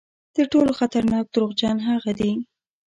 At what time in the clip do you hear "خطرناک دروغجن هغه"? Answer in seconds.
0.79-2.11